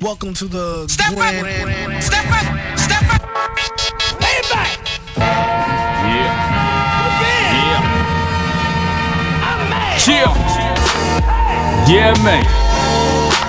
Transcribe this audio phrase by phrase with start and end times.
[0.00, 1.40] Welcome to the Step Gwen.
[1.40, 2.02] up!
[2.02, 2.44] Step up!
[2.78, 3.22] Step up!
[4.20, 4.78] Lay it back!
[5.16, 6.36] Yeah.
[7.56, 7.80] Yeah.
[9.40, 9.64] I'm
[9.98, 10.36] chill.
[11.88, 12.44] Yeah, man.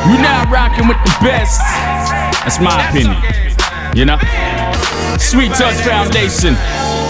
[0.08, 1.60] You now rocking with the best.
[2.40, 3.22] That's my opinion.
[3.94, 4.18] You know?
[5.20, 6.54] Sweet Touch Foundation.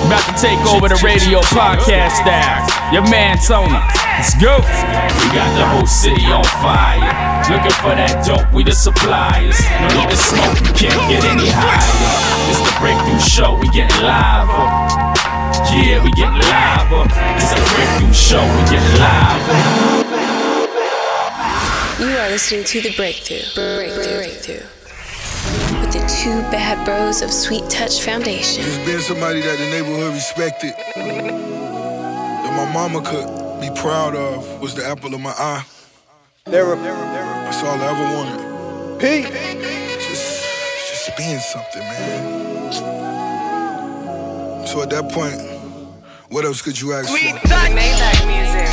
[0.07, 2.91] About to take over the radio podcast style.
[2.91, 4.06] Your man Tona.
[4.17, 4.57] Let's go.
[4.57, 7.05] We got the whole city on fire.
[7.53, 9.61] Looking for that dope, we the suppliers.
[9.77, 11.85] No need to smoke, you can't get any higher.
[12.49, 14.49] It's the breakthrough show, we get live.
[15.69, 16.89] Yeah, we get live.
[17.37, 19.45] It's a breakthrough show, we get live.
[22.01, 23.45] You are listening to The Breakthrough.
[23.53, 24.17] Breakthrough.
[24.17, 24.65] Breakthrough.
[25.77, 28.63] With the two bad bros of Sweet Touch Foundation.
[28.63, 33.46] Just being somebody that the neighborhood respected, that my mama could be
[33.81, 35.63] proud of, was the apple of my eye.
[36.45, 38.99] That's all I ever wanted.
[38.99, 39.25] Pete.
[40.01, 40.43] Just,
[40.89, 42.73] just being something, man.
[44.67, 45.39] So at that point,
[46.29, 47.47] what else could you ask Sweet for?
[47.47, 47.71] touch!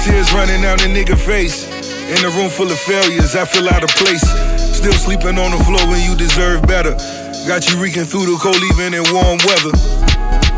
[0.04, 1.66] Tears running down the nigga face.
[2.10, 4.22] In a room full of failures, I feel out of place.
[4.76, 6.92] Still sleeping on the floor when you deserve better.
[7.46, 10.13] Got you reeking through the cold, even in warm weather.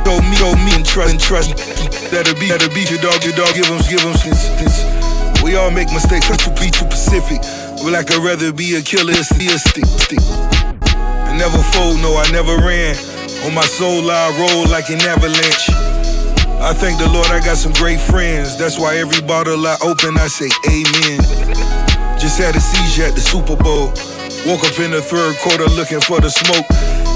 [0.06, 1.50] Told me, told me, and trust, and trust.
[2.14, 3.50] That'll be, that'll be your dog, your dog.
[3.58, 4.86] Give him, give him since.
[5.42, 7.42] We all make mistakes, to be too Pacific.
[7.82, 10.22] But like I'd rather be a killer, see a stick, stick.
[10.86, 12.94] I never fold, no, I never ran.
[13.50, 15.74] On my soul, I roll like an avalanche.
[16.62, 18.56] I thank the Lord I got some great friends.
[18.56, 21.18] That's why every bottle I open, I say amen.
[22.14, 23.90] Just had a seizure at the Super Bowl.
[24.46, 26.66] Woke up in the third quarter looking for the smoke.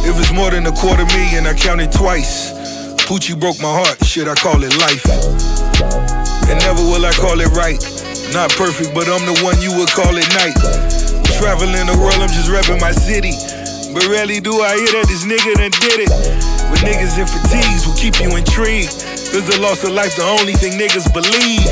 [0.02, 2.59] If it's more than a quarter million, I counted twice.
[3.11, 5.03] Poochie broke my heart, shit, I call it life.
[6.47, 7.83] And never will I call it right.
[8.30, 10.55] Not perfect, but I'm the one you would call it night.
[11.34, 13.34] Traveling the world, I'm just repping my city.
[13.91, 16.11] But rarely do I hear that this nigga done did it.
[16.70, 18.94] With niggas in fatigues will keep you intrigued.
[19.34, 21.67] Cause the loss of life, the only thing niggas believe.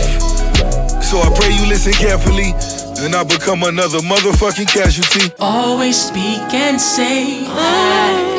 [1.07, 2.51] So I pray you listen carefully.
[2.99, 5.31] And I become another motherfucking casualty.
[5.39, 8.38] Always speak and say you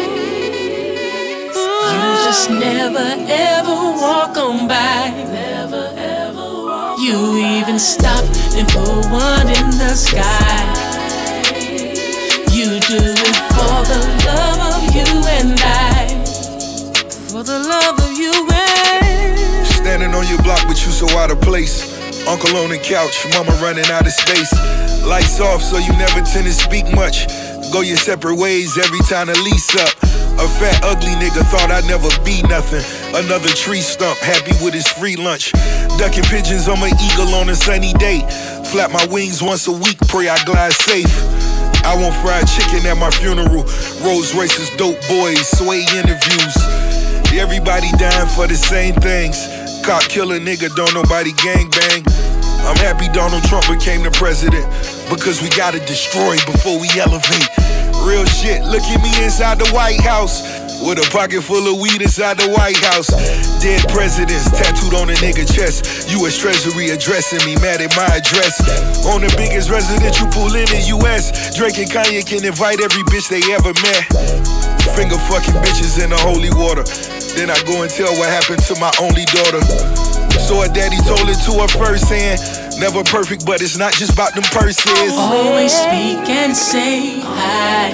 [2.39, 5.11] just never ever walk on by.
[5.31, 8.23] Never ever walk You even stop
[8.55, 10.59] and put one in the sky.
[12.51, 16.07] You do it for the love of you and I.
[17.29, 21.41] For the love of you and Standing on your block, but you so out of
[21.41, 21.83] place.
[22.27, 24.53] Uncle on the couch, mama running out of space.
[25.05, 27.27] Lights off, so you never tend to speak much.
[27.73, 30.18] Go your separate ways every time the lease up.
[30.39, 32.79] A fat, ugly nigga thought I'd never be nothing.
[33.11, 35.51] Another tree stump, happy with his free lunch.
[35.99, 38.23] Ducking pigeons on my eagle on a sunny day.
[38.71, 41.11] Flap my wings once a week, pray I glide safe.
[41.83, 43.67] I want fried chicken at my funeral.
[43.99, 46.55] Rolls Royces, dope boys, sway interviews.
[47.35, 49.43] Everybody dying for the same things.
[49.83, 52.03] Cop killer nigga, don't nobody gang bang.
[52.63, 54.63] I'm happy Donald Trump became the president
[55.11, 57.49] because we gotta destroy before we elevate.
[58.05, 60.41] Real shit, look at me inside the White House.
[60.79, 63.11] With a pocket full of weed inside the White House.
[63.59, 66.07] Dead presidents tattooed on a nigga chest.
[66.15, 68.63] US Treasury addressing me, mad at my address.
[69.11, 71.51] On the biggest residential pool in the US.
[71.51, 74.07] Drake and Kanye can invite every bitch they ever met.
[74.95, 76.87] Finger fucking bitches in the holy water.
[77.35, 79.59] Then I go and tell what happened to my only daughter.
[80.39, 82.39] So her daddy told it to her first hand.
[82.79, 85.11] Never perfect, but it's not just about them purses.
[85.11, 87.89] Always speak and say hi.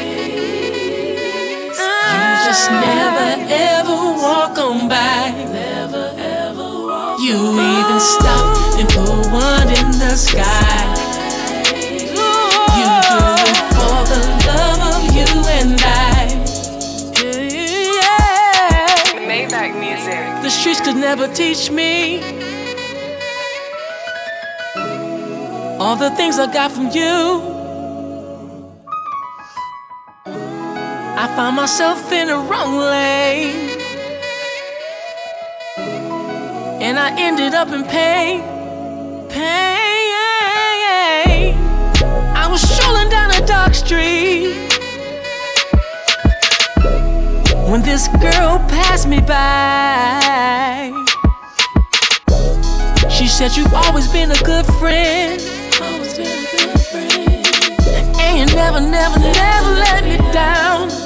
[2.13, 5.31] You just never ever walk on by.
[5.51, 10.85] Never ever You even stop and put one in the sky.
[12.77, 16.29] You do it for the love of you and I.
[17.97, 19.25] Yeah.
[19.25, 20.43] Maybach music.
[20.43, 22.44] The streets could never teach me
[25.85, 27.43] all the things I got from you.
[31.23, 33.69] I found myself in the wrong lane,
[36.81, 38.41] and I ended up in pain.
[39.29, 39.85] Pain.
[42.43, 44.55] I was strolling down a dark street
[47.69, 50.91] when this girl passed me by.
[53.07, 55.64] She said, You've always been a good friend.
[58.55, 61.04] Never, never, never let me down.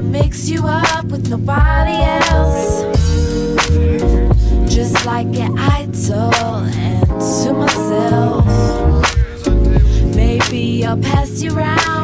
[0.00, 2.82] gonna mix you up with nobody else.
[4.72, 8.46] Just like an idol and to myself.
[10.14, 11.99] Maybe I'll pass you around.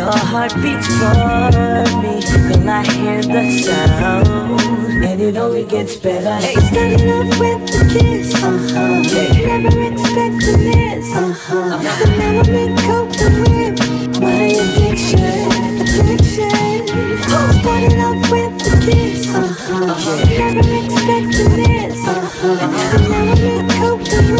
[0.00, 1.12] Your heart beats for
[2.00, 4.58] me Till I hear the sound
[5.04, 6.54] And it only gets better hey.
[6.54, 9.02] starting off with a kiss uh-huh.
[9.12, 9.58] hey.
[9.60, 11.58] Never expecting this uh-huh.
[11.58, 12.16] Uh-huh.
[12.16, 13.12] Now I'm in coke
[13.44, 15.20] with My addiction,
[15.84, 16.48] addiction
[17.28, 17.52] oh.
[17.60, 19.84] Started off with a kiss uh-huh.
[19.84, 20.24] uh-huh.
[20.38, 22.96] Never expecting this uh-huh.
[22.96, 24.39] And now I'm in coke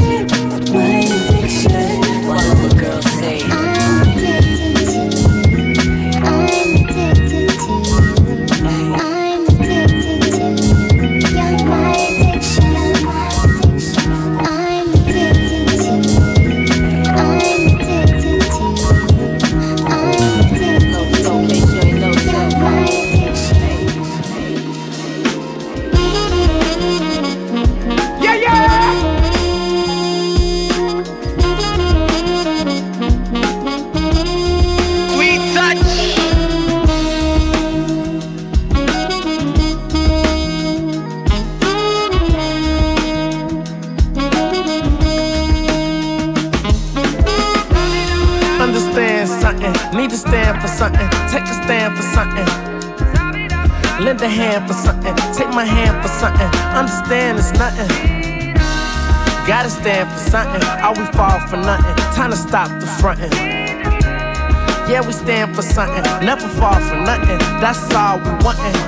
[65.75, 67.39] something, never fall for nothing.
[67.61, 68.79] That's all we wantin'.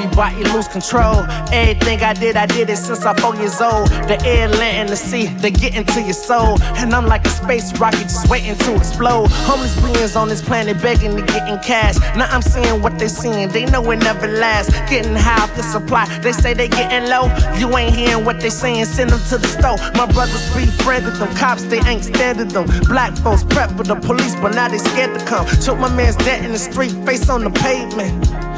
[0.00, 1.24] Everybody lose control.
[1.52, 3.88] Everything I did, I did it since I'm four years old.
[4.08, 6.60] The air, land, and the sea, they get into your soul.
[6.76, 9.28] And I'm like a space rocket just waiting to explode.
[9.48, 11.98] Homeless beings on this planet begging to get in cash.
[12.16, 14.72] Now I'm seeing what they seeing, they know it never lasts.
[14.90, 17.26] Getting high off the supply, they say they getting low.
[17.58, 19.76] You ain't hearing what they saying, send them to the store.
[19.94, 22.66] My brothers befriended them, cops they ain't standing them.
[22.88, 25.46] Black folks prep for the police, but now they scared to come.
[25.46, 28.49] Took my man's dead in the street, face on the pavement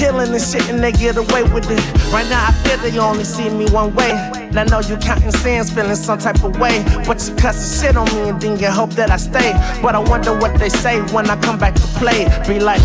[0.00, 1.82] killing and shit and they get away with it.
[2.10, 4.12] Right now I feel they only see me one way.
[4.48, 6.82] And I know you counting sins, feeling some type of way.
[7.06, 9.52] But you cussing shit on me and then you hope that I stay.
[9.82, 12.24] But I wonder what they say when I come back to play.
[12.48, 12.80] Be like,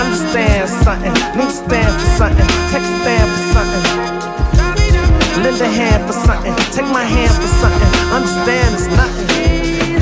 [0.00, 3.84] understand something, need stand for something, take a stand for something.
[5.44, 7.90] Lend a hand for something, take my hand for something.
[8.16, 10.00] Understand it's nothing.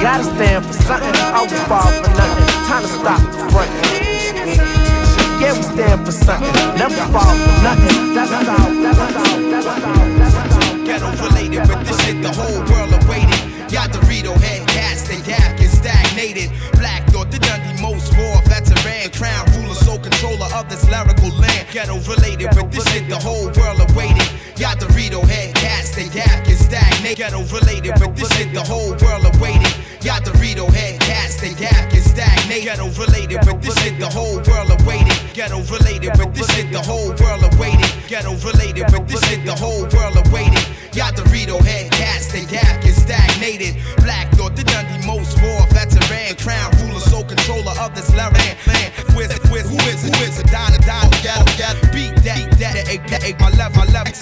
[0.00, 2.48] Gotta stand for something, I always fall for nothing.
[2.64, 3.20] Time to stop
[3.52, 4.83] frontin'.
[5.40, 6.52] Yeah, we stand for something.
[6.78, 8.14] Never fall for nothing.
[8.14, 8.70] That's all.
[8.82, 9.40] That's all.
[9.50, 10.08] That's all.
[10.18, 10.86] That's all.
[10.86, 13.54] Ghetto related, but this shit the whole world awaited.
[13.72, 16.50] Y'all Dorito head cast and gap get stagnated.
[16.78, 21.66] Black thought the Dundee most war veteran, crown ruler, sole controller of this lyrical land.
[21.72, 24.28] Ghetto related, but this shit the whole world awaited.
[24.56, 27.18] Y'all Dorito head cast and gap get stagnated.
[27.18, 29.66] Ghetto related, but this shit the whole world awaited.
[30.06, 32.62] Y'all Dorito head cast and gap get stagnated.
[32.62, 35.18] Ghetto related, but this shit the whole world awaited.
[35.34, 37.90] Ghetto related, but this shit the whole world awaited.
[38.06, 40.62] Ghetto related, but this shit the whole world awaited.
[40.94, 43.74] Y'all Dorito head cast and gap get stagnated.
[44.06, 46.93] Black thought the Dundee most war veteran, crown ruler,
[47.44, 48.34] controller of this land.
[48.66, 48.92] land.
[49.12, 49.42] Who is it?
[49.44, 50.46] Who is, who is, who is it?
[50.48, 54.16] Donna, Donna, ghetto, ghetto, beat that, beat that, that, that, that, my left, my left.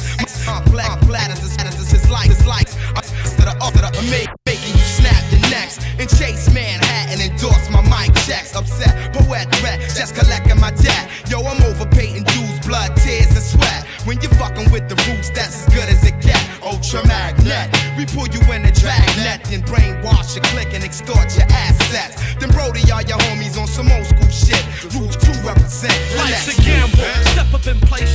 [0.48, 2.74] Uh, black, black, as this, as this, his likes, his likes.
[2.96, 3.02] Uh,
[3.38, 7.82] to the up, the make, making you snap your necks and chase Manhattan, endorse my
[7.86, 8.56] mic checks.
[8.56, 11.08] Upset, poet, threat, just collecting my debt.
[11.30, 13.86] Yo, I'm overpaying dues, blood, tears, and sweat.
[14.04, 16.42] When you're fucking with the roots, that's as good as it get.
[16.62, 17.70] Ultra magnet,
[18.02, 22.18] we pull you in a drag net, then brainwash your click and extort your assets.
[22.40, 24.62] Then Brody, all your homies on some old school shit.
[24.94, 25.94] Roots to represent.
[26.18, 26.98] Life's a gamble.
[27.30, 28.11] Step up and place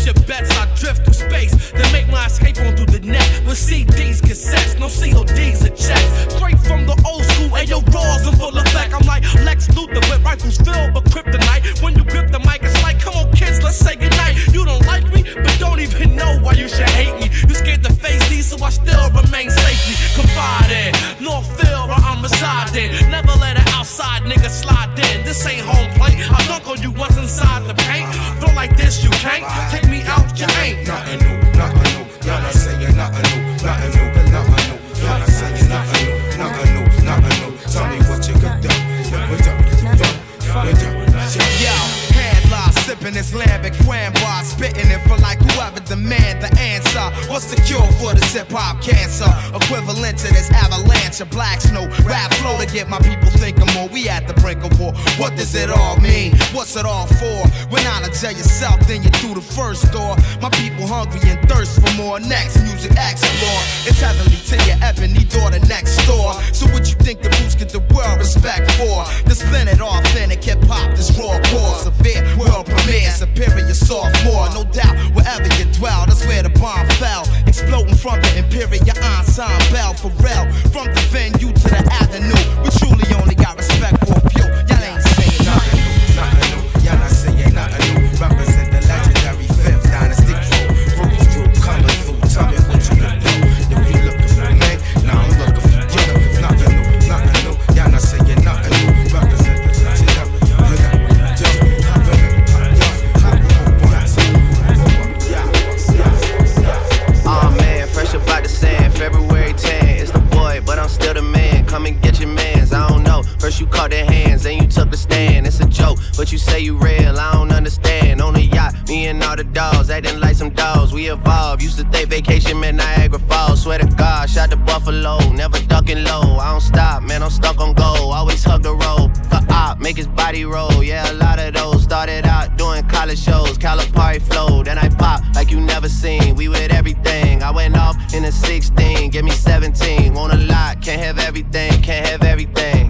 [119.07, 120.93] and all the dogs, acting like some dogs.
[120.93, 121.63] We evolved.
[121.63, 123.63] Used to think vacation meant Niagara Falls.
[123.63, 126.37] Swear to God, shot the Buffalo, never ducking low.
[126.37, 128.11] I don't stop, man, I'm stuck on goal.
[128.11, 129.11] Always hug the road.
[129.29, 130.83] For op, make his body roll.
[130.83, 131.83] Yeah, a lot of those.
[131.83, 134.63] Started out doing college shows, Calipari flow.
[134.63, 136.35] Then I pop like you never seen.
[136.35, 137.43] We with everything.
[137.43, 140.13] I went off in a 16, give me 17.
[140.13, 142.89] Want a lot, can't have everything, can't have everything.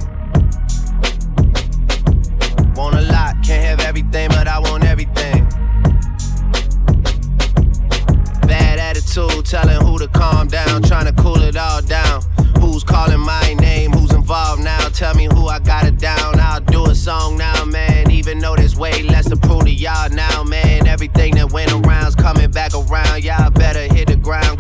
[2.76, 5.37] Want a lot, can't have everything, but I want everything.
[9.08, 12.22] attitude, telling who to calm down, trying to cool it all down.
[12.60, 13.92] Who's calling my name?
[13.92, 14.90] Who's involved now?
[14.90, 16.40] Tell me who I got it down.
[16.40, 18.12] I'll do a song now, man.
[18.12, 20.88] Even though there's way less to prove to y'all now, man.
[20.88, 23.24] Everything that went around's coming back around.
[23.24, 24.58] Y'all better hit the ground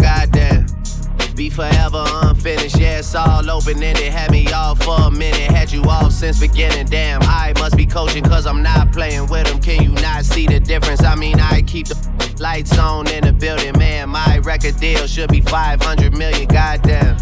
[3.67, 6.86] open ended, had me off for a minute, had you off since beginning.
[6.86, 9.60] Damn, I must be coaching cause I'm not playing with them.
[9.60, 11.03] Can you not see the difference?
[11.03, 14.10] I mean, I keep the lights on in the building, man.
[14.10, 17.17] My record deal should be 500 million, goddamn.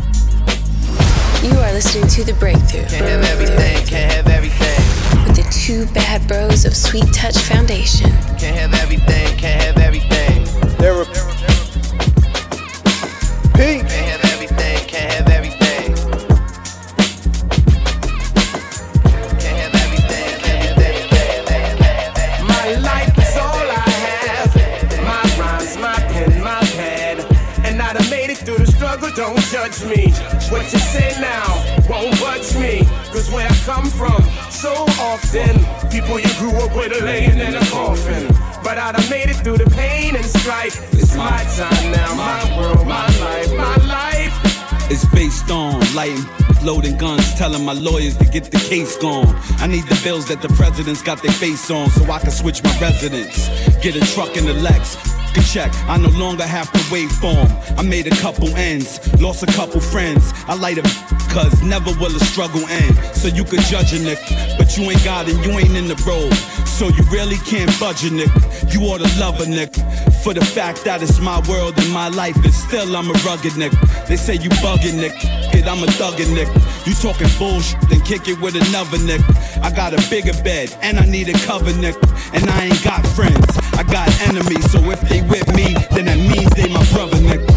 [1.44, 2.86] You are listening to The Breakthrough.
[2.86, 5.28] Can't have everything, can't have everything.
[5.28, 8.12] With the two bad bros of Sweet Touch Foundation.
[8.38, 10.46] Can't have everything, can't have everything.
[10.78, 11.36] Therapy.
[13.56, 13.85] Can't
[29.66, 30.12] judge me.
[30.50, 31.46] What you say now
[31.90, 32.86] won't budge me.
[33.12, 35.54] Cause where I come from, so often,
[35.90, 38.28] people you grew up with are laying in a coffin.
[38.64, 40.94] But I done made it through the pain and strife.
[40.94, 44.92] It's my time now, my world, my life, my life.
[44.92, 46.26] It's based on lighting,
[46.64, 49.36] loading guns, telling my lawyers to get the case gone.
[49.58, 52.64] I need the bills that the presidents got their face on so I can switch
[52.64, 53.48] my residence.
[53.82, 55.15] Get a truck in the Lex.
[55.38, 57.50] A Check, I no longer have to wait for 'em.
[57.78, 60.34] I made a couple ends, lost a couple friends.
[60.48, 60.84] I light a
[61.34, 62.98] cause never will a struggle end.
[63.14, 65.96] So you could judge a nigga, but you ain't got it, you ain't in the
[66.08, 66.34] road.
[66.66, 68.74] So you really can't budge a nigga.
[68.74, 69.80] You ought to love a nigga.
[70.24, 73.54] For the fact that it's my world and my life, and still I'm a rugged
[73.54, 73.78] nigga.
[74.08, 76.56] They say you bugging nigga, kid, I'm a thuggin' nigga.
[76.88, 79.26] You talking bullshit, then kick it with another nigga.
[79.62, 82.02] I got a bigger bed, and I need a cover nigga.
[82.34, 84.72] And I ain't got friends, I got enemies.
[84.72, 87.48] So if they with me, then that means they my brother nigga.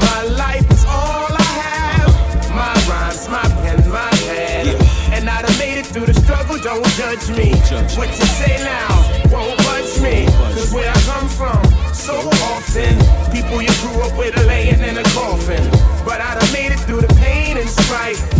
[0.00, 2.12] My life is all I have.
[2.50, 4.66] My rhymes, my pen, my pad.
[5.12, 7.52] And I done made it through the struggle, don't judge me.
[7.98, 8.88] What you say now
[9.28, 10.26] won't budge me.
[10.56, 11.60] Cause where I come from,
[11.92, 12.16] so
[12.56, 12.96] often,
[13.28, 15.62] people you grew up with are laying in a coffin.
[16.04, 18.39] But I done made it through the pain and strife.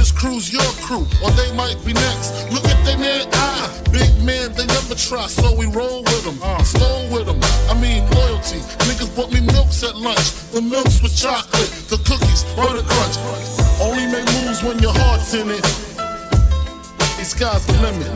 [0.00, 2.48] His crew's your crew, or they might be next.
[2.48, 3.68] Look at they man eye.
[3.92, 6.40] Big man, they never try, so we roll with them.
[6.42, 6.62] Uh.
[6.62, 7.36] Stole with them.
[7.68, 8.64] I mean, loyalty.
[8.88, 10.32] Niggas bought me milks at lunch.
[10.56, 13.16] The milks with chocolate, the cookies, butter crunch.
[13.76, 15.62] Only make moves when your heart's in it.
[17.20, 18.08] The sky's the limit.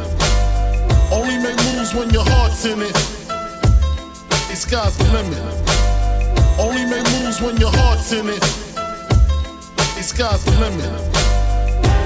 [1.13, 2.97] Only make moves when your heart's in it.
[4.49, 5.37] The sky's the limit.
[6.57, 8.41] Only make moves when your heart's in it.
[8.41, 11.34] The sky's the limit.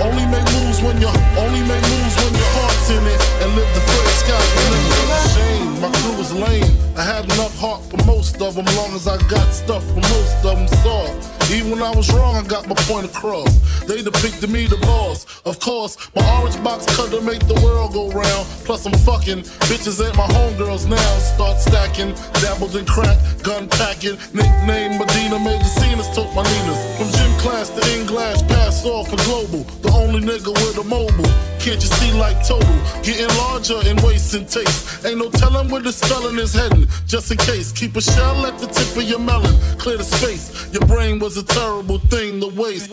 [0.00, 3.66] Only make moves when your only make moves when your heart's in it and live
[3.74, 3.82] the
[4.22, 5.08] sky's the.
[5.34, 6.70] Shame, my crew was lame.
[6.96, 10.44] I had enough heart for most of them, long as I got stuff for most
[10.44, 11.27] of them soft.
[11.58, 13.50] Even when I was wrong, I got my point across.
[13.82, 15.26] They depicted me the boss.
[15.44, 18.46] Of course, my orange box cutter make the world go round.
[18.62, 21.18] Plus I'm fucking bitches ain't my homegirls now.
[21.18, 24.18] Start stacking, dabbled in crack, gun packing.
[24.32, 26.78] Nickname Medina made the scenes, took my Ninas.
[26.96, 29.64] From gym class to English, pass off for global.
[29.82, 31.26] The only nigga with a mobile.
[31.58, 32.78] Can't you see like total?
[33.02, 33.98] Getting larger in
[34.34, 35.04] and taste.
[35.04, 36.86] Ain't no telling where the spelling is heading.
[37.06, 39.54] Just in case, keep a shell at the tip of your melon.
[39.78, 40.68] Clear the space.
[40.72, 42.90] Your brain was a terrible thing to waste.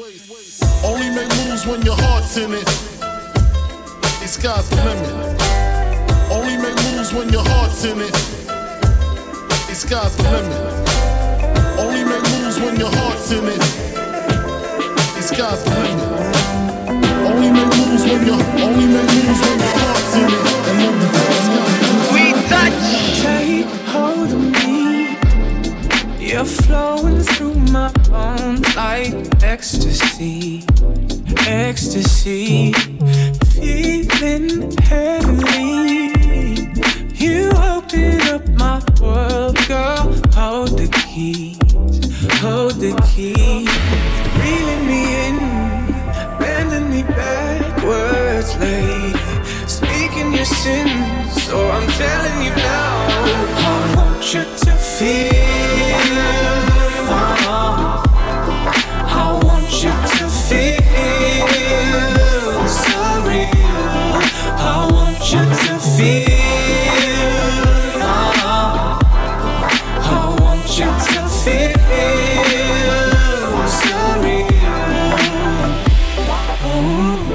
[0.84, 2.66] Only make moves when your heart's in it.
[4.22, 5.42] The sky's the limit.
[6.32, 8.14] Only make moves when your heart's in it.
[9.68, 10.62] The sky's the limit.
[11.80, 13.60] Only make moves when your heart's in it.
[15.16, 16.66] The sky's the limit.
[17.28, 20.46] Only make moves when your only make moves when your heart's in it.
[20.70, 21.25] And
[26.36, 30.66] You're flowing through my bones like ecstasy,
[31.48, 32.74] ecstasy.
[33.54, 36.12] Feeling heavy.
[37.16, 40.14] You open up my world, girl.
[40.36, 41.58] Hold the keys,
[42.42, 43.70] hold the keys.
[44.38, 45.38] Reeling me in,
[46.38, 49.18] bending me backwards, lady.
[49.68, 53.08] Speaking your sins, so I'm telling you now.
[53.58, 55.65] I want you to feel.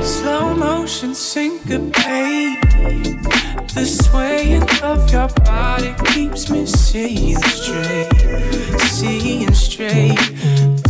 [0.02, 2.60] Slow motion syncopate.
[3.74, 8.08] The swaying of your body keeps me seeing straight,
[8.90, 10.18] seeing straight.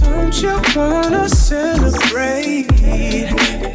[0.01, 2.67] Don't you wanna celebrate?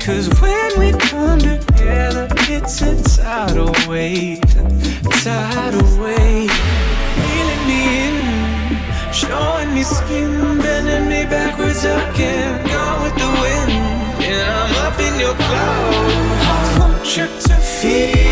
[0.01, 4.41] Cause when we come together, it's a tidal wave,
[5.23, 6.51] tidal wave.
[7.17, 12.67] Reeling me in, showing me skin, bending me backwards again.
[12.67, 16.45] Gone with the wind, and I'm up in your clouds.
[16.47, 18.24] I want you to feel.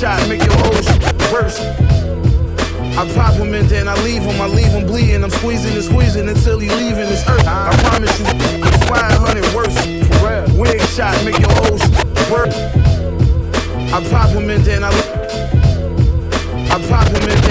[0.00, 1.60] Shot, make your whole sh- worse.
[2.96, 5.22] I pop him and then I leave him, I leave him bleeding.
[5.22, 7.44] I'm squeezing and squeezing until he leaving this earth.
[7.46, 9.76] I promise you, the 500 worse.
[10.56, 12.56] Wig shot, make your whole sh- worse.
[13.92, 14.90] I pop him and then I.
[16.72, 17.49] I pop him and then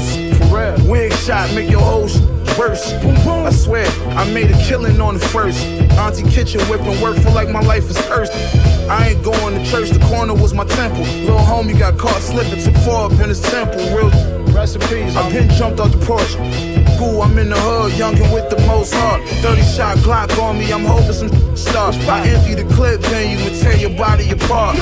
[0.00, 0.82] 500 worse.
[0.82, 2.20] Wig shot, make your whole sh-
[2.58, 2.92] worse.
[2.92, 5.64] I swear, I made a killing on the first.
[5.98, 8.32] Auntie kitchen whipping work for like my life is cursed.
[8.88, 11.02] I ain't going to church, the corner was my temple.
[11.02, 13.80] Little homie got caught slipping, took four up in his temple.
[13.96, 14.10] Real
[14.54, 15.16] recipes.
[15.16, 16.32] I been jumped off the porch.
[16.96, 19.22] School, I'm in the hood, youngin' with the most heart.
[19.42, 21.94] 30 shot Glock on me, I'm hoping some stuff.
[22.08, 24.76] I empty the clip, then you would tear your body apart.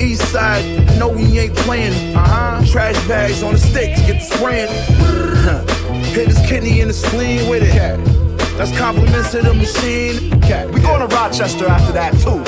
[0.00, 0.64] East side,
[0.98, 2.16] no, we ain't playing.
[2.16, 2.64] Uh-huh.
[2.66, 6.04] Trash bags on the stick to get the spraying.
[6.14, 7.74] Hit his kidney in the spleen with it.
[8.56, 10.30] That's compliments to the machine.
[10.72, 12.42] We going to Rochester after that too.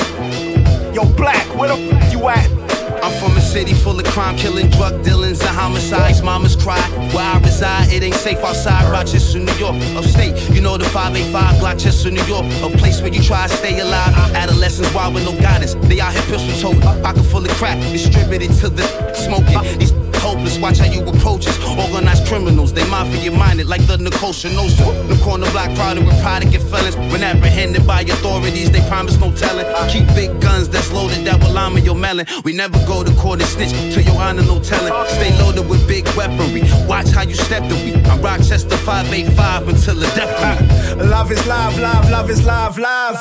[0.94, 2.61] Yo, Black, where the f- you at?
[3.02, 6.22] I'm from a city full of crime, killing, drug dealings, and homicides.
[6.22, 6.80] Mamas cry
[7.12, 7.92] where I reside.
[7.92, 10.38] It ain't safe outside Rochester, New York, upstate.
[10.50, 14.14] You know the 585 Rochester, New York, a place where you try to stay alive.
[14.36, 15.74] Adolescents wild with no guidance.
[15.88, 19.78] They out here pistols holding, pocket full of crack, distributed to the smoking.
[19.80, 21.58] These hopeless, watch how you approach us.
[21.76, 24.86] Organized criminals, they mafia minded like the Cosa Nostra.
[25.10, 26.96] The corner block crowded with product and felons.
[27.12, 29.66] When apprehended by authorities, they promise no telling.
[29.90, 32.26] Keep big guns that's loaded that will lime your melon.
[32.44, 34.92] We never go to court and snitch to your honor, no telling.
[35.18, 36.62] Stay loaded with big weaponry.
[36.86, 37.94] Watch how you step to me.
[38.04, 41.08] I'm Rochester 585 until the death of.
[41.08, 43.18] Love is live, live, love is live, live.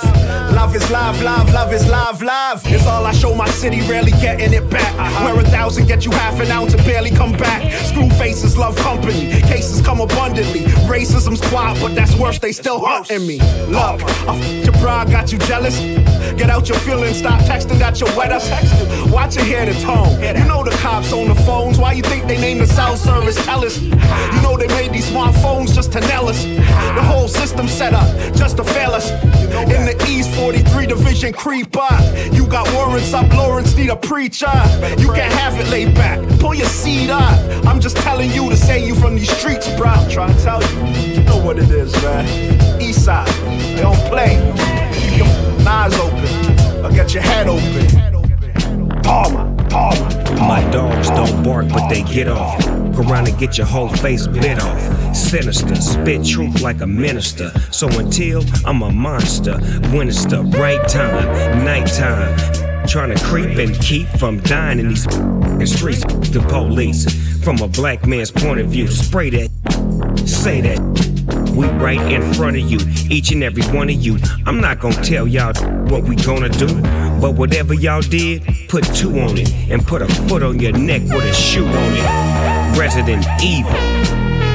[0.54, 2.62] Love is live, live, love is live, live.
[2.66, 4.92] It's all I show my city, rarely getting it back.
[5.24, 7.62] Where a thousand get you half an ounce and barely come back.
[7.86, 10.62] Screw faces love company, cases come abundantly.
[10.92, 13.38] Racism's quiet, but that's worse, they still hunting me.
[13.70, 15.80] Look, I f- your pride got you jealous.
[16.38, 18.46] Get out your feelings, stop texting that you're wet us.
[19.10, 20.12] Watch your hear the tone.
[20.22, 21.78] You know the cops on the phones.
[21.80, 23.38] Why you think they named the cell service?
[23.46, 23.80] Tell us.
[23.80, 26.44] You know they made these smartphones just to nail us.
[26.44, 29.12] The whole system set up just to fail us.
[29.76, 32.02] In the East 43 Division creep up.
[32.34, 34.52] You got warrants up, Lawrence need a preacher.
[34.98, 36.20] You can't have it laid back.
[36.40, 36.68] Pull your
[37.10, 37.66] up.
[37.66, 39.94] I'm just telling you to say you from these streets, bro.
[40.10, 41.14] Trying to tell you.
[41.14, 42.82] You know what it is, man.
[42.82, 43.28] East side.
[43.76, 44.38] They don't play.
[44.96, 46.84] Keep your eyes open.
[46.84, 49.02] Or get your head open.
[49.04, 50.10] Palmer, Palmer.
[50.48, 52.60] My dogs don't bark, but they get off.
[52.66, 55.16] Go around and get your whole face bit off.
[55.16, 57.52] Sinister, spit truth like a minister.
[57.72, 59.60] So until I'm a monster,
[59.96, 62.61] when it's the right time, nighttime.
[62.88, 65.04] Trying to creep and keep from dying in these
[65.76, 66.04] streets.
[66.32, 67.06] The police,
[67.44, 70.80] from a black man's point of view, spray that, say that.
[71.56, 74.18] We right in front of you, each and every one of you.
[74.46, 75.54] I'm not gonna tell y'all
[75.90, 76.82] what we gonna do,
[77.22, 81.02] but whatever y'all did, put two on it and put a foot on your neck
[81.04, 82.78] with a shoe on it.
[82.80, 83.72] Resident Evil.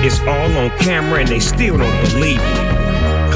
[0.04, 2.86] It's all on camera and they still don't believe it.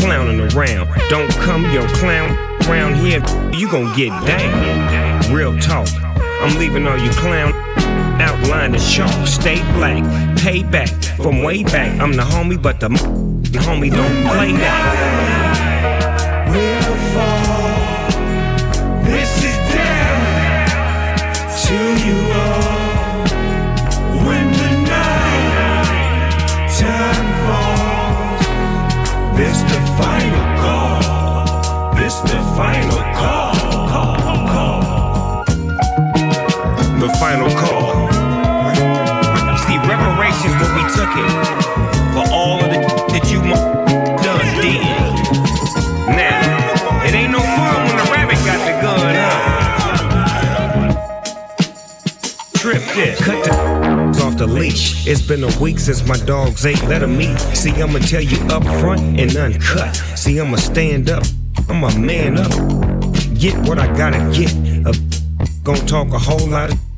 [0.00, 2.30] Clowning around, don't come your clown
[2.66, 5.32] around here, you gon' get down.
[5.32, 5.88] Real talk,
[6.42, 7.52] I'm leaving all you clown
[8.20, 9.26] outline the chalk.
[9.26, 10.02] Stay black,
[10.38, 12.00] pay back from way back.
[12.00, 16.46] I'm the homie, but the homie don't play that.
[16.50, 18.10] We'll fall.
[19.04, 19.58] This is
[21.66, 22.60] to you all.
[26.80, 26.96] The
[29.36, 29.79] this
[37.20, 38.08] final call.
[39.68, 41.30] See, reparations will we took it
[42.14, 42.80] for all of the
[43.12, 43.40] that you
[44.24, 44.80] done did.
[46.16, 49.60] Now, it ain't no fun when the rabbit got the gun, huh?
[52.54, 53.20] Trip this.
[53.22, 53.52] Cut the
[54.24, 55.06] off the leash.
[55.06, 56.82] It's been a week since my dogs ate.
[56.84, 57.38] Let them eat.
[57.54, 59.94] See, I'ma tell you up front and uncut.
[60.16, 61.24] See, I'ma stand up.
[61.68, 62.50] I'm a man up.
[63.38, 64.54] Get what I gotta get.
[64.86, 64.94] A
[65.64, 66.89] gon' talk a whole lot of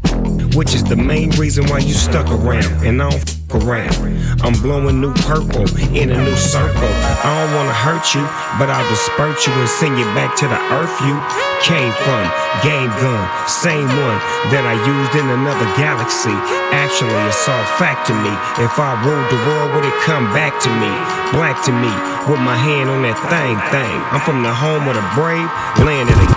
[0.54, 3.92] which is the main reason why you stuck around and I don't f around.
[4.40, 6.92] I'm blowing new purple in a new circle.
[7.20, 8.24] I don't wanna hurt you,
[8.56, 11.16] but I'll disperse you and send you back to the earth you
[11.60, 12.24] came from.
[12.64, 14.18] Game gun, same one
[14.52, 16.34] that I used in another galaxy.
[16.72, 18.32] Actually, it's all fact to me.
[18.60, 20.92] If I ruled the world, would it come back to me?
[21.36, 21.92] Black to me,
[22.28, 23.96] with my hand on that thing thing.
[24.12, 25.48] I'm from the home of the brave,
[25.84, 26.31] land of the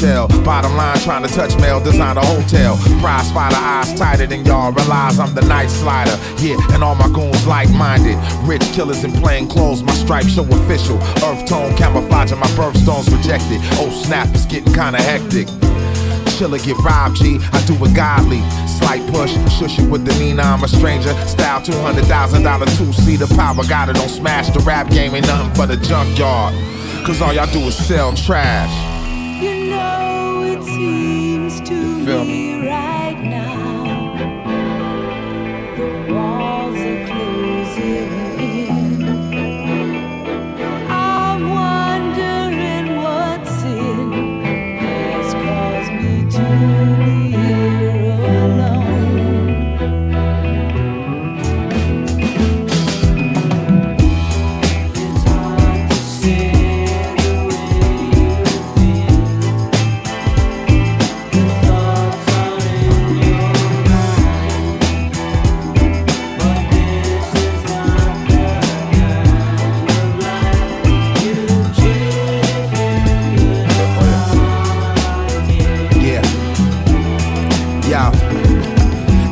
[0.00, 2.78] Bottom line, trying to touch mail, design a hotel.
[3.00, 4.72] Prize fighter, eyes tighter than y'all.
[4.72, 6.18] Realize I'm the night slider.
[6.38, 8.16] Yeah, and all my goons like minded.
[8.48, 10.96] Rich killers in plain clothes, my stripes show official.
[11.22, 13.60] Earth tone camouflaging my birthstones rejected.
[13.76, 15.48] Oh snap, it's getting kinda hectic.
[16.38, 17.38] Chiller get robbed, G.
[17.52, 18.40] I do it godly.
[18.66, 21.12] Slight push, shush it with the Nina, I'm a stranger.
[21.26, 23.62] Style $200,000 two seater power.
[23.68, 24.48] Got it on smash.
[24.48, 26.54] The rap game ain't nothing but a junkyard.
[27.04, 28.89] Cause all y'all do is sell trash.
[30.60, 32.49] You seems to feel me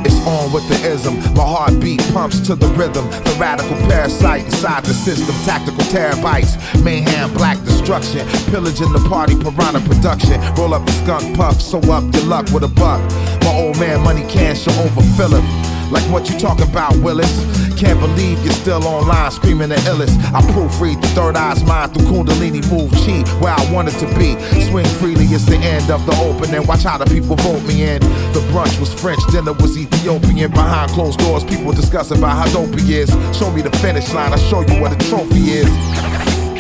[0.05, 1.17] It's on with the ism.
[1.35, 3.09] My heartbeat pumps to the rhythm.
[3.25, 5.35] The radical parasite inside the system.
[5.45, 6.53] Tactical terabytes.
[6.85, 8.27] Mayhem, black destruction.
[8.51, 10.41] Pillaging the party, piranha production.
[10.57, 13.01] Roll up the skunk puff, so up your luck with a buck.
[13.43, 15.58] My old man money can show overfill him.
[15.91, 17.33] Like what you talking about, Willis?
[17.79, 20.19] Can't believe you're still online screaming the illest.
[20.35, 24.35] I proofread the third eye's mind through Kundalini move chi where I wanted to be.
[24.69, 26.67] Swing freely is the end of the opening.
[26.67, 28.01] Watch how the people vote me in.
[28.33, 30.51] The brunch was French, dinner was Ethiopian.
[30.51, 33.11] Behind closed doors, people discuss about how dope he is.
[33.37, 35.69] Show me the finish line, I'll show you what a trophy is.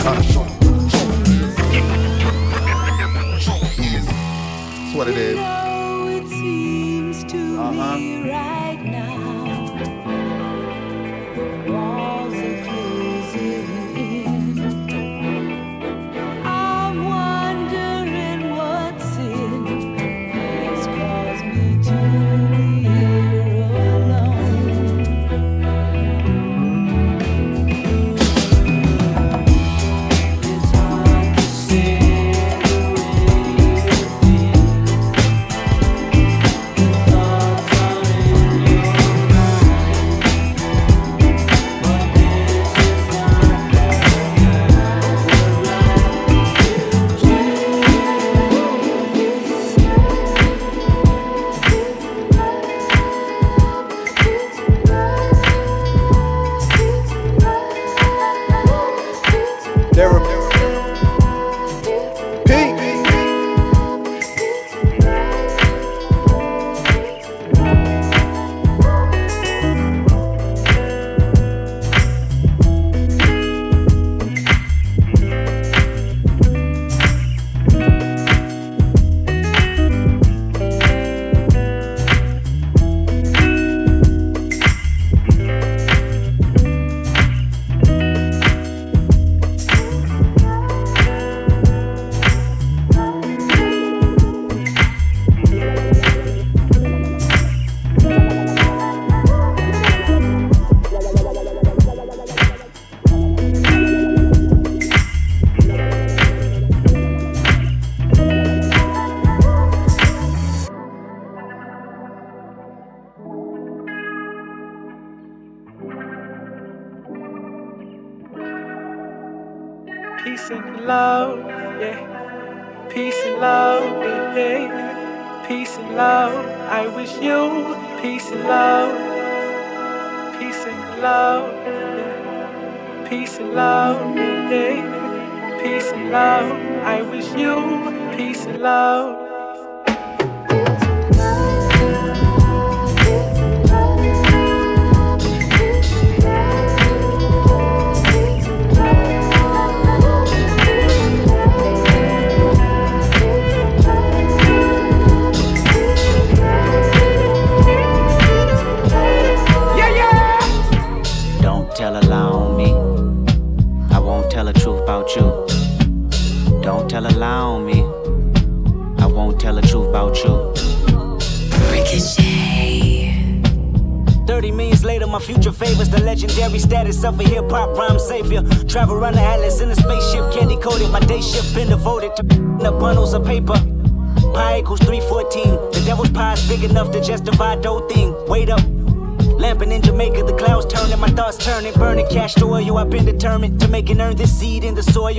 [0.06, 0.90] Uh, show you what a
[3.40, 4.06] trophy is.
[4.06, 5.58] That's what it is.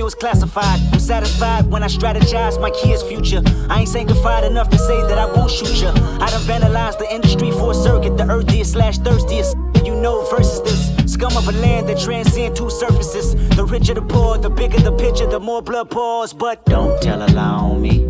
[0.00, 0.06] Soil.
[0.06, 0.80] It's classified.
[0.92, 3.42] I'm satisfied when I strategize my kids' future.
[3.68, 5.90] I ain't sanctified enough to say that I won't shoot ya.
[6.20, 9.56] I done vandalized the industry for a circuit, the earthiest slash thirstiest.
[9.84, 13.34] You know, versus this scum of a land that transcend two surfaces.
[13.56, 16.32] The richer the poor, the bigger the picture, the more blood pours.
[16.32, 18.04] But don't tell a lie on me.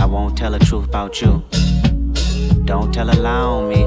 [0.00, 1.42] I won't tell the truth about you.
[2.64, 3.82] Don't tell a lie on me.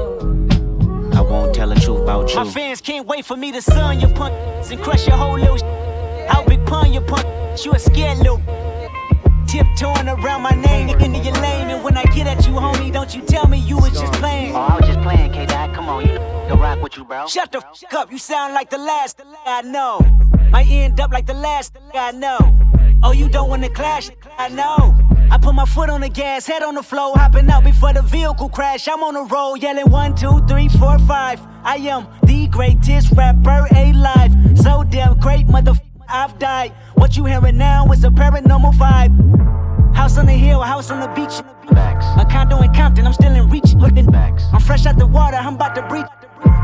[1.16, 2.36] I won't tell the truth about you.
[2.36, 5.85] My fans can't wait for me to sun your punch and crush your whole little.
[6.28, 7.64] How big pun your punch?
[7.64, 8.40] You a scared little.
[9.46, 13.14] Tiptoeing around my name, into your lane, and when I get at you, homie, don't
[13.14, 14.54] you tell me you was just playing.
[14.54, 15.72] Oh, I was just playing, K Dot.
[15.72, 17.26] Come on, you know, go rock with you, bro.
[17.26, 20.00] Shut the f up, you sound like the last I know.
[20.50, 22.38] Might end up like the last I know.
[23.02, 24.10] Oh, you don't wanna clash?
[24.36, 24.94] I know.
[25.30, 28.02] I put my foot on the gas, head on the floor, hopping out before the
[28.02, 28.88] vehicle crash.
[28.88, 31.40] I'm on the road, yelling one, two, three, four, five.
[31.62, 34.32] I am the greatest rapper alive.
[34.56, 36.72] So damn great, motherfucker, I've died.
[36.94, 39.94] What you hearing now is a paranormal vibe.
[39.94, 41.42] House on the hill, house on the beach.
[42.18, 43.74] A condo in Compton, I'm still in reach.
[43.74, 46.06] Looking I'm fresh out the water, I'm about to breathe.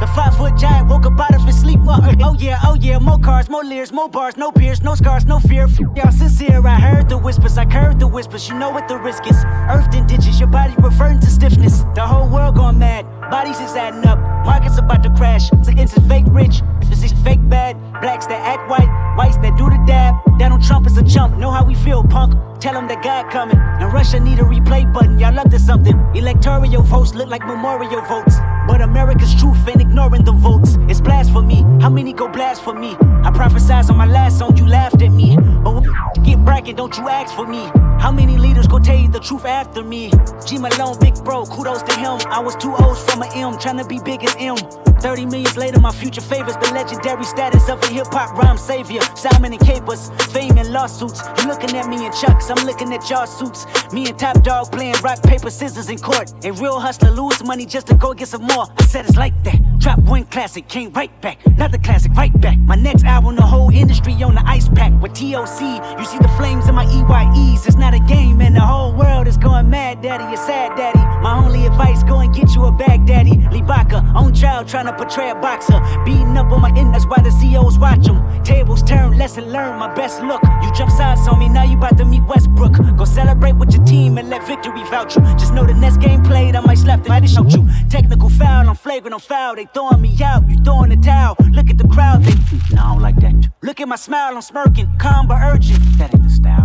[0.01, 1.81] The five foot giant woke up out of his sleep.
[1.85, 5.39] Oh yeah, oh yeah, more cars, more leers, more bars, no peers, no scars, no
[5.39, 5.67] fear.
[5.97, 8.49] Y'all sincere, I heard the whispers, I heard the whispers.
[8.49, 9.45] You know what the risk is.
[9.71, 11.85] Earthed in ditches, your body referring to stiffness.
[11.95, 14.19] The whole world gone mad, bodies is adding up.
[14.45, 15.49] Markets about to crash.
[15.53, 16.61] It's fake rich,
[16.91, 17.81] is fake bad.
[18.03, 20.15] Blacks that act white, whites that do the dab.
[20.39, 22.35] Donald Trump is a chump, know how we feel, punk.
[22.61, 23.57] Tell him that God coming.
[23.57, 25.99] And Russia need a replay button, y'all up to something.
[26.15, 28.37] Electoral votes look like memorial votes.
[28.69, 30.77] But America's truth ain't ignoring the votes.
[30.89, 31.63] It's blasphemy.
[31.81, 32.97] How many go blasphemy?
[33.25, 35.37] I prophesied on my last song, you laughed at me.
[35.65, 35.81] But
[36.23, 37.71] get bracket, don't you ask for me.
[37.99, 40.13] How many leaders go tell you the truth after me?
[40.47, 42.19] G Malone, big bro, kudos to him.
[42.31, 44.57] I was two O's from M, trying to be big as M.
[45.03, 49.01] 30 millions later, my future favors the legendary status of a hip hop rhyme savior.
[49.17, 51.21] Simon and capers, fame and lawsuits.
[51.39, 53.67] You looking at me in chucks, I'm looking at y'all suits.
[53.93, 56.33] Me and Top Dawg playing rock, paper, scissors in court.
[56.45, 58.67] A real hustler lose money just to go get some more.
[58.79, 59.72] I said it's like that.
[59.83, 61.45] Drop one classic, came right back.
[61.45, 62.57] Another classic, right back.
[62.57, 64.93] My next album, the whole industry on the ice pack.
[65.03, 67.67] With TOC, you see the flames in my EYEs.
[67.67, 70.23] It's not a game, and the whole world is going mad, daddy.
[70.23, 71.01] You're sad, daddy.
[71.21, 73.39] My only advice, go and get you a bag, daddy.
[73.51, 75.81] Libaka, on trial, trying to portray a boxer.
[76.05, 78.23] Beating up on my end, that's why the CEOs watch them.
[78.45, 80.43] Tables turn, lesson learned, my best look.
[80.63, 82.75] You jump sides on me, now you about to meet Westbrook.
[82.97, 85.23] Go celebrate with your team and let victory vouch you.
[85.35, 87.69] Just know the next game played, I might slap them, I didn't shoot you.
[87.91, 89.57] Technical foul, I'm flagrant on foul.
[89.57, 91.37] They throwing me out, you throwing the towel.
[91.51, 92.35] Look at the crowd, they,
[92.75, 93.51] no, I don't like that.
[93.63, 95.81] Look at my smile, I'm smirking, calm but urgent.
[95.99, 96.62] That ain't the style.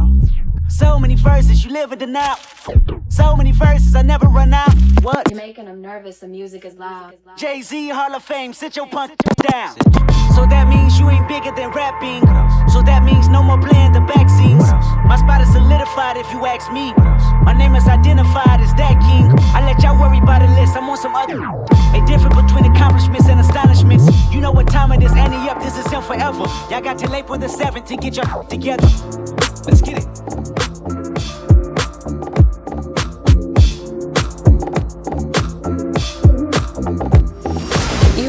[0.70, 2.36] So many verses, you live in now.
[3.09, 4.74] So many verses, I never run out.
[5.01, 5.30] What?
[5.30, 7.18] You're making them nervous, the music is loud.
[7.38, 9.13] Jay Z, Hall of Fame, sit your punch
[9.49, 9.76] down.
[10.36, 12.22] So that means you ain't bigger than rapping.
[12.70, 14.70] So that means no more playing the back scenes.
[15.07, 16.93] My spot is solidified if you ask me.
[17.43, 19.32] My name is identified as that king.
[19.55, 21.41] I let y'all worry about the list, I'm on some other.
[21.95, 24.05] A difference between accomplishments and astonishments.
[24.32, 26.45] You know what time it is, Annie up, this is him forever.
[26.70, 28.88] Y'all got till April the 7th to get your together.
[29.65, 30.57] Let's get it.
[30.58, 30.64] You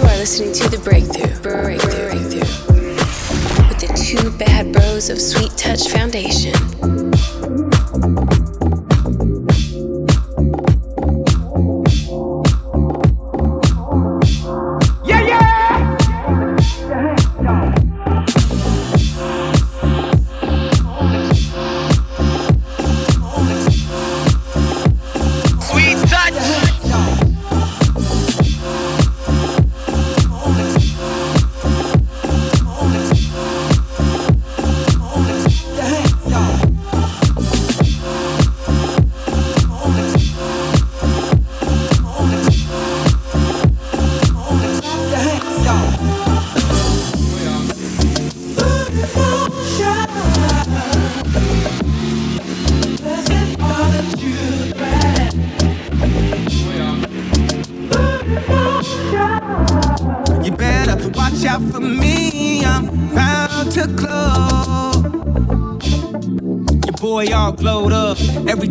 [0.03, 1.41] are listening to The Breakthrough.
[1.41, 2.11] Breakthrough.
[2.11, 2.41] Breakthrough.
[3.68, 6.53] With the two bad bros of Sweet Touch Foundation.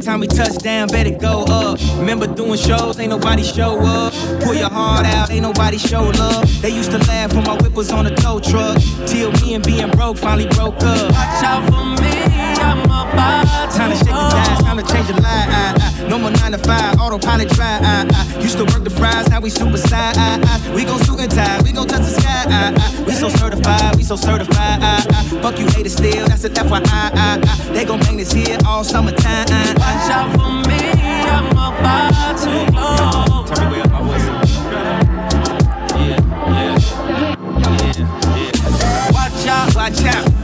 [0.07, 1.77] Time we touch down, bet it go up.
[1.97, 4.13] Remember doing shows, ain't nobody show up.
[4.41, 6.49] Pull your heart out, ain't nobody show love.
[6.61, 8.77] They used to laugh when my whip was on a tow truck.
[9.05, 11.11] Till me and being broke finally broke up.
[11.11, 12.13] Watch out for me,
[12.63, 13.46] I'm about
[13.77, 15.49] Time to shake the dice, time to change the life.
[15.53, 17.83] I, I, no more nine to five, autopilot drive.
[17.83, 20.17] I, I, used to work the fries, now we super side.
[20.17, 22.45] I, I, we gon' suit and tie, we gon' touch the sky.
[22.47, 24.81] I, I, we so certified, we so certified.
[24.81, 26.87] I, I, fuck you haters still, that's a FYI.
[26.89, 29.45] I, I, they gon' bang this here all summertime.
[29.45, 30.79] Watch out for me,
[31.29, 33.45] I'm about to blow.
[33.45, 34.25] Turn me up my voice.
[35.93, 36.17] Yeah,
[36.49, 36.77] yeah,
[37.69, 39.11] yeah, yeah.
[39.11, 40.36] Watch out, watch out.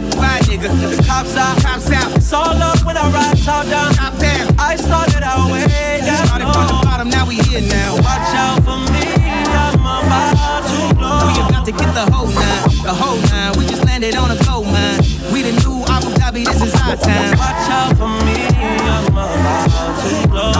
[0.53, 0.69] Nigga?
[0.69, 2.15] The cops out, cops out.
[2.15, 3.91] It's all up when I ride top down.
[3.93, 4.53] Top down.
[4.59, 5.65] I started out way
[6.05, 6.27] down.
[6.27, 7.95] Started from the bottom, now we here now.
[7.95, 11.25] Watch out for me, I'm about to blow.
[11.25, 13.57] We about to get the whole nine, the whole nine.
[13.57, 15.01] We just landed on a gold mine.
[15.33, 17.33] We the new Abu Dhabi, this is our time.
[17.33, 20.53] Watch out for me, I'm about to blow.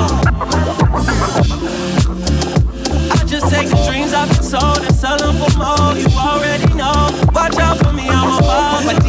[3.13, 5.93] I just take the dreams I've been sold and sell them for more.
[5.93, 7.13] You already know.
[7.29, 9.02] Watch out for me, I'm about to blow.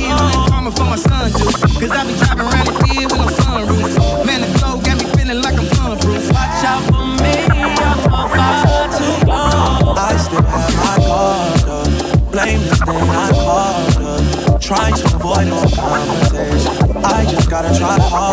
[0.78, 1.30] My son.
[1.32, 4.26] Cause I be driving around the field with no sunroof.
[4.26, 6.30] Man, the glow got me feeling like I'm bulletproof.
[6.32, 9.94] Watch out for me, I'm about to blow.
[9.96, 12.32] I still have my guard up.
[12.32, 14.60] Blame thing I called up.
[14.60, 16.74] Trying to avoid all conversation.
[17.04, 18.23] I just gotta try harder.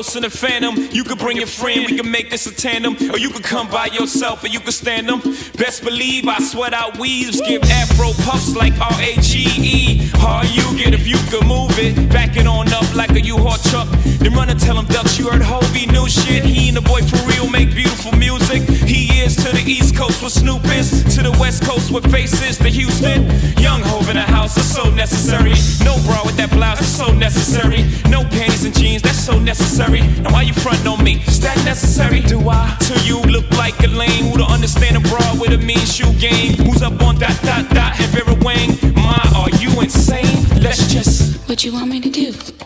[0.00, 0.76] Ghosts in the phantom.
[0.92, 2.96] You could bring your friend, we can make this a tandem.
[3.12, 5.20] Or you could come by yourself and you could stand them.
[5.58, 10.08] Best believe I sweat out weaves, give afro puffs like R A G E.
[10.14, 12.08] How you get if you could move it?
[12.08, 13.88] Back it on up like a U-Haul truck.
[14.20, 16.44] Then run and tell him ducks you heard Hova new shit.
[16.44, 18.62] He and the boy Pharrell make beautiful music.
[18.62, 22.58] He is to the East Coast with Snoop is, to the West Coast with faces
[22.58, 23.24] to Houston.
[23.58, 25.54] Young Hove in the house is so necessary.
[25.84, 27.82] No bra with that blouse is so necessary.
[28.08, 30.00] No panties and jeans, that's so necessary.
[30.22, 31.22] Now why you front on me?
[31.26, 32.20] Is that necessary?
[32.20, 32.76] Do I?
[32.88, 36.12] To you look like a lame who don't understand a bra with a mean shoe
[36.18, 36.54] game.
[36.64, 38.70] Who's up on dot dot dot and Vera Wang?
[38.94, 40.38] My, are you insane?
[40.60, 41.48] Let's just.
[41.48, 42.59] What you want me to do?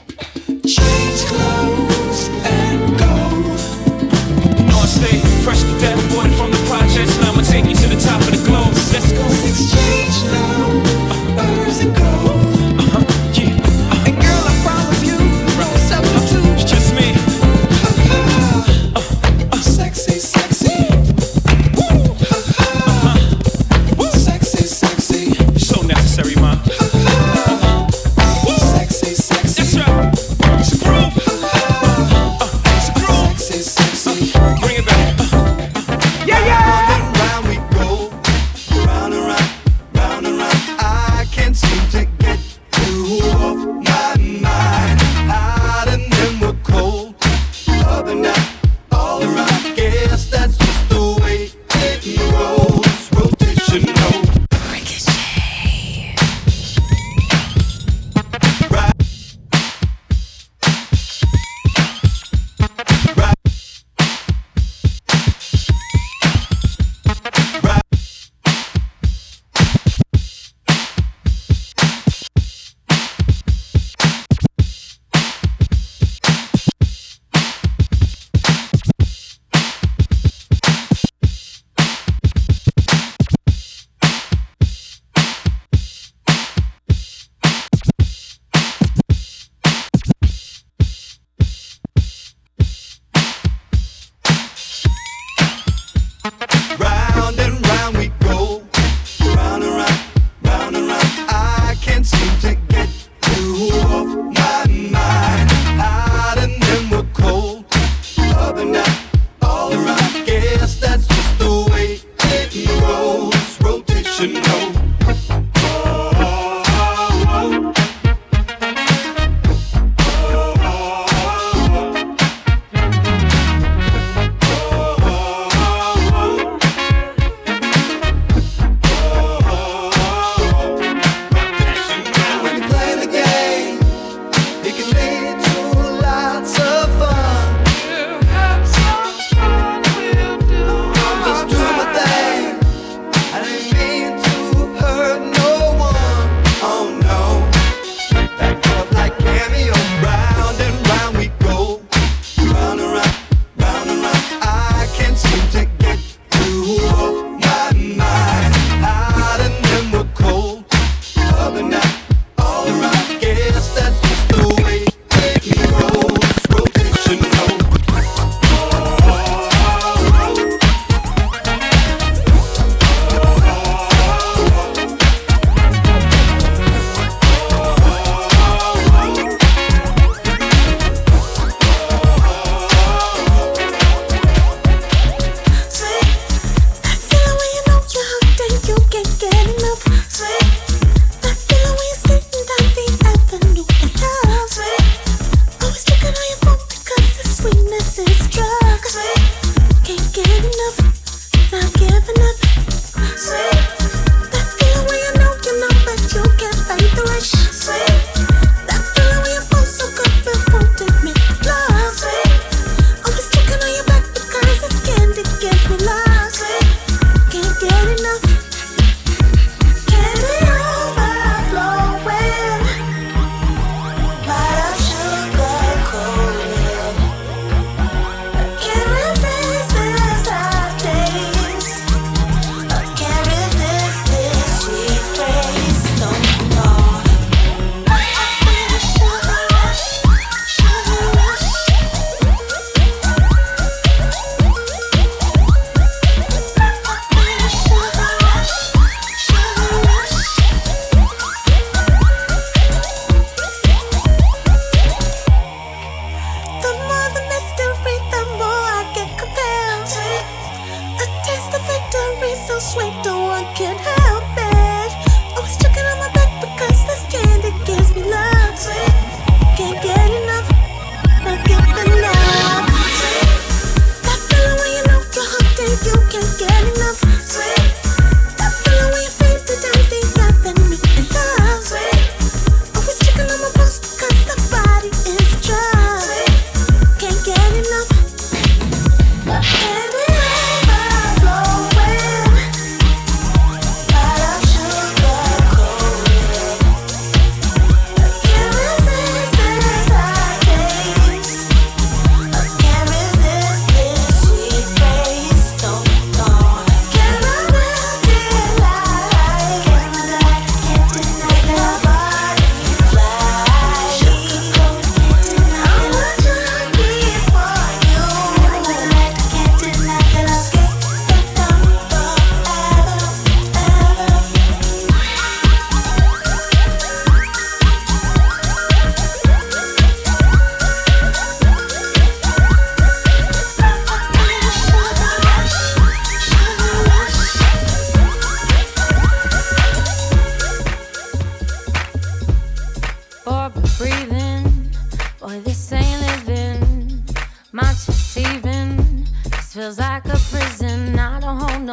[114.27, 114.84] to know.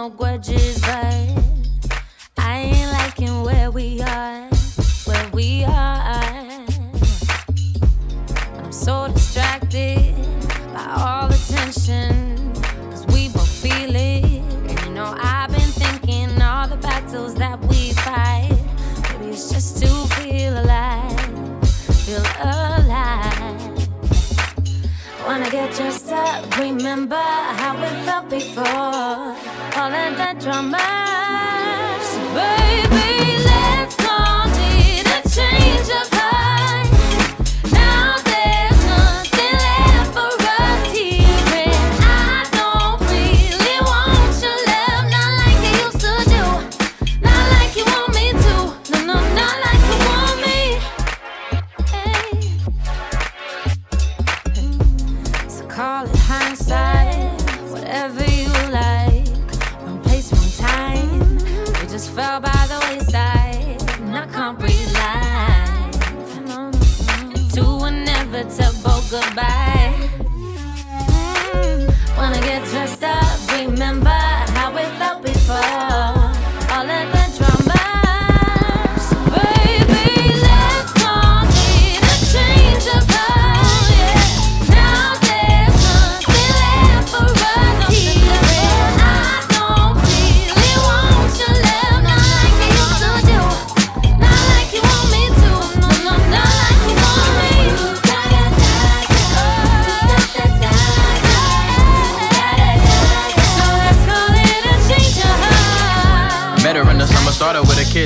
[0.01, 1.05] no grudges, but
[2.39, 4.49] I ain't liking where we are,
[5.05, 6.65] where we are.
[8.57, 10.15] I'm so distracted
[10.73, 12.51] by all the tension,
[12.89, 14.23] cause we both feel it.
[14.69, 18.57] And you know, I've been thinking all the battles that we fight.
[19.03, 21.69] Maybe it's just to feel alive,
[22.05, 23.61] feel alive.
[25.27, 27.23] Wanna get dressed up, remember
[27.61, 29.10] how it felt before
[30.41, 31.10] drama.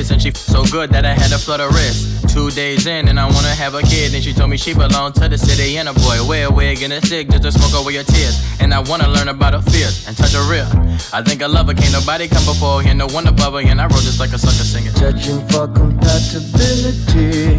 [0.05, 2.29] Kiss, and she f- so good that I had to flutter wrist.
[2.29, 5.15] Two days in, and I wanna have a kid, and she told me she belonged
[5.15, 7.73] to the city, and a boy wear a wig and a stick just to smoke
[7.81, 8.39] away your tears.
[8.59, 10.67] And I wanna learn about her fears and touch her real.
[11.13, 13.79] I think I love her, can't nobody come before her, no one above her, and
[13.81, 14.91] I wrote this like a sucker singer.
[14.99, 17.57] Judging for compatibility,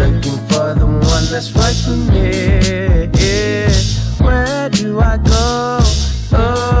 [0.00, 3.10] looking for the one that's right for me.
[4.24, 5.78] Where do I go?
[6.34, 6.71] Oh,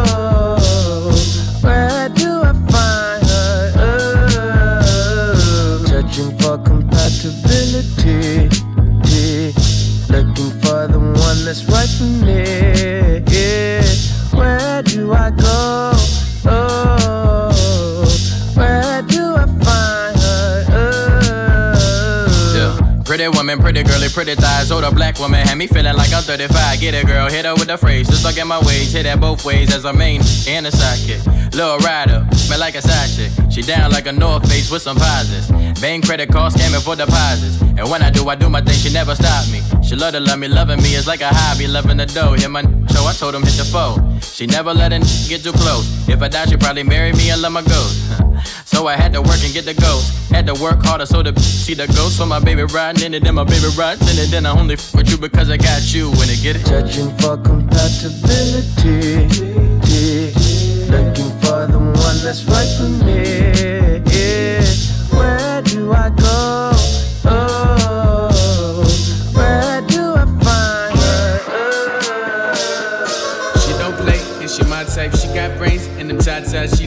[23.56, 24.70] woman, pretty girly, pretty thighs.
[24.70, 26.80] Older black woman had me feeling like I'm 35.
[26.80, 28.08] Get it, girl, hit her with a phrase.
[28.08, 31.24] Just look at my ways, hit that both ways as a main and a sidekick.
[31.54, 33.30] Little rider, smell like a side chick.
[33.50, 35.50] She down like a North Face with some posits.
[35.80, 37.60] Bank credit card scamming for deposits.
[37.60, 39.60] And when I do, I do my thing, she never stop me.
[39.82, 42.32] She love to love me, loving me is like a hobby, loving the dough.
[42.32, 43.96] Hit my show, I told him hit the foe.
[44.20, 44.98] She never let a
[45.28, 45.86] get too close.
[46.08, 48.22] If I die, she probably marry me and love my ghost.
[48.72, 50.30] So I had to work and get the ghost.
[50.30, 52.16] Had to work harder so to see the ghost.
[52.16, 54.30] So my baby riding in it, then my baby riding in it.
[54.30, 56.64] Then I only f with you because I got you when it get it.
[56.64, 59.28] Judging for compatibility,
[60.90, 63.52] looking for the one that's right for me.
[65.16, 66.71] Where do I go?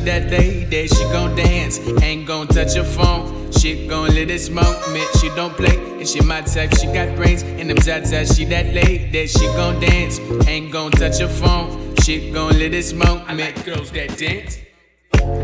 [0.05, 0.29] Tatas.
[0.29, 3.51] day that she gon' dance, ain't gon' touch her phone.
[3.51, 5.07] She gon' let it smoke, man.
[5.19, 6.75] She don't play, and she my type.
[6.77, 8.35] She got brains and them tatas.
[8.35, 11.95] She that lady, that she gon' dance, ain't gon' touch her phone.
[12.03, 13.41] She gon' let it smoke, man.
[13.41, 14.59] I like girls that dance,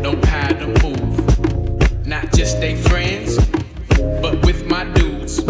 [0.02, 2.06] know how to move.
[2.06, 3.38] Not just they friends,
[4.20, 5.40] but with my dudes.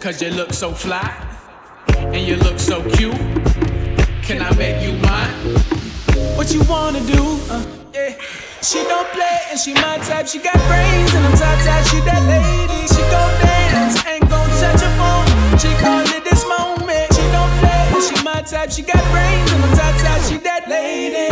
[0.00, 1.08] Cause you look so fly,
[1.96, 3.14] and you look so cute.
[4.22, 5.34] Can I make you mine?
[6.36, 7.38] What you wanna do?
[7.50, 7.79] Uh,
[8.62, 10.26] She don't play and she my type.
[10.26, 11.84] She got brains and I'm top tight.
[11.90, 12.86] She that lady.
[12.88, 15.28] She gon' dance, ain't gon' touch her phone.
[15.58, 17.08] She call it this moment.
[17.14, 18.70] She don't play and she my type.
[18.70, 20.22] She got brains and I'm top tight.
[20.28, 21.29] She that lady.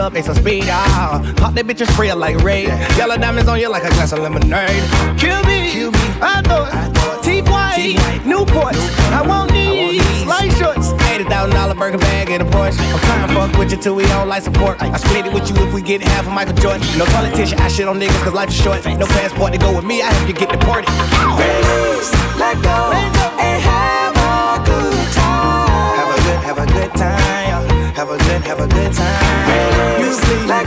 [0.00, 0.64] club, they some speed.
[0.66, 2.64] Ah, pop that bitch and spray like Ray.
[2.96, 4.80] Yellow diamonds on you like a glass of lemonade.
[5.20, 6.04] Kill me, Kill me.
[6.24, 6.72] I thought,
[7.22, 7.44] Teeth.
[7.52, 8.00] white.
[8.24, 8.80] Newports.
[9.12, 10.88] I want these, light shorts.
[11.04, 12.80] $80,000 burger bag and a Porsche.
[12.80, 14.80] I'm trying to fuck with you till we don't like support.
[14.80, 16.80] I split it with you if we get half of Michael Jordan.
[16.96, 18.80] No politician, I shit on niggas cause life is short.
[18.86, 20.88] No passport to go with me, I have to get deported.
[21.36, 23.26] Release, let go, let go.
[23.36, 25.92] and have a good time.
[26.00, 27.40] Have a good, have a good time.
[28.00, 29.89] Have a good, have a good time.
[30.10, 30.59] Seriously.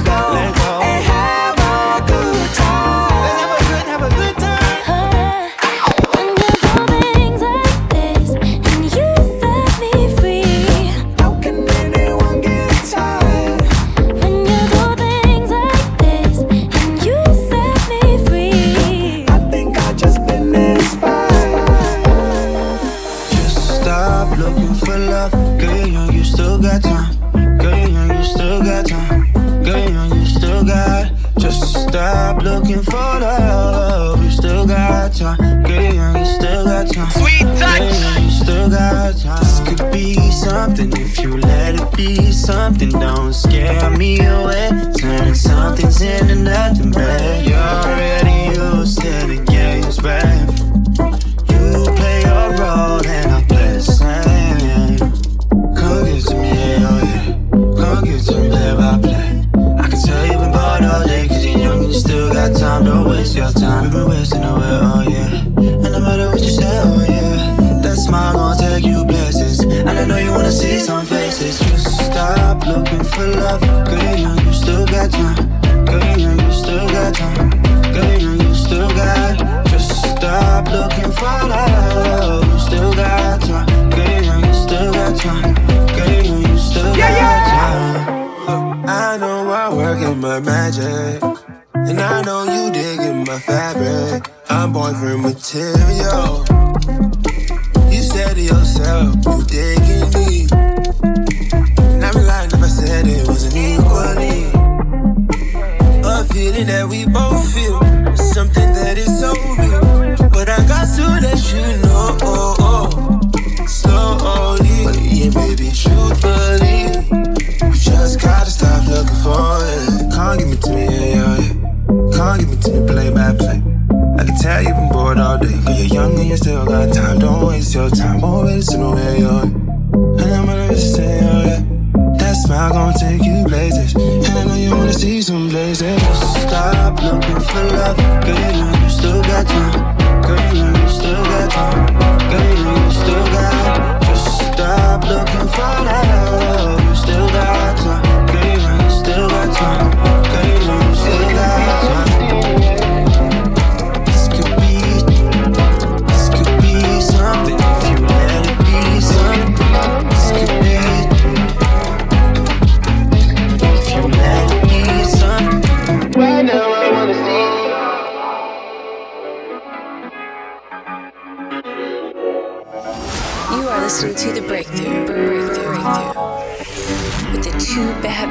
[136.14, 137.98] just stop looking for love.
[138.26, 140.22] Girl, you you still got time.
[140.22, 141.88] Girl, you you still got time.
[142.32, 144.02] Girl, you you still got.
[144.04, 146.63] Just stop looking for love.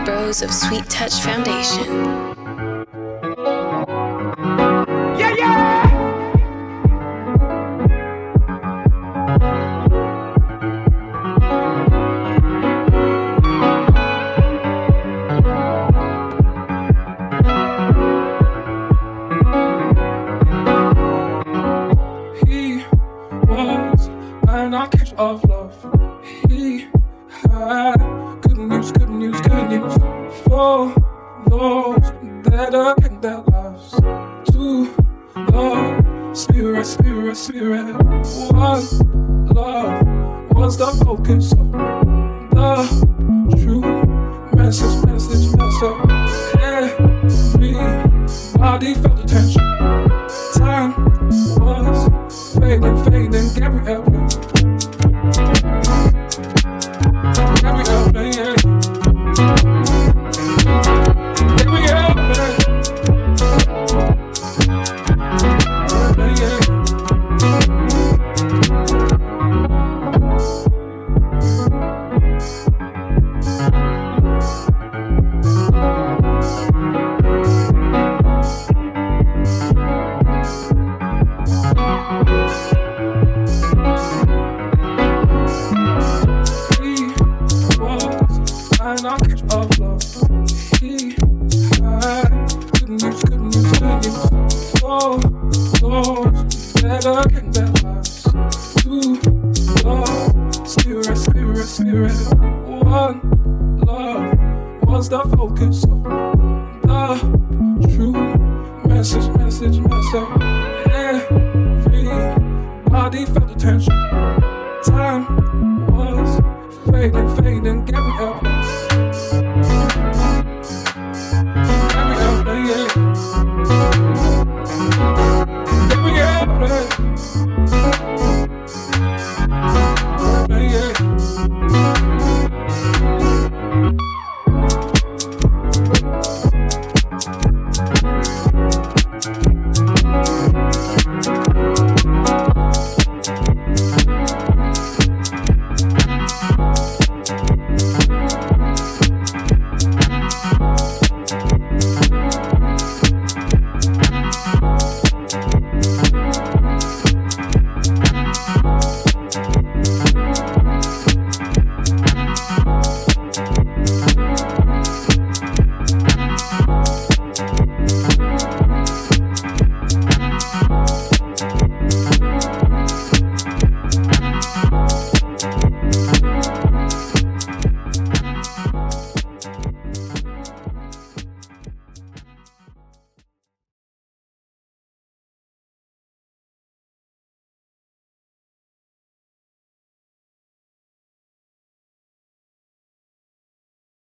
[0.04, 2.31] Bros of Sweet Touch Foundation.